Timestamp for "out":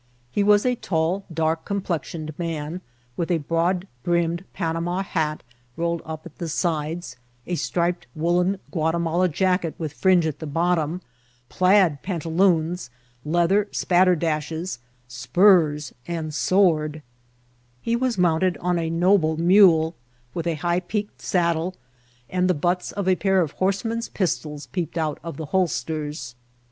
24.97-25.19